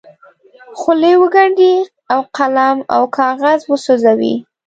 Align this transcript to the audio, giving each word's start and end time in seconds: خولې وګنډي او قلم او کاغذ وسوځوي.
خولې 0.79 1.13
وګنډي 1.21 1.73
او 2.13 2.19
قلم 2.35 2.77
او 2.95 3.03
کاغذ 3.17 3.59
وسوځوي. 3.71 4.35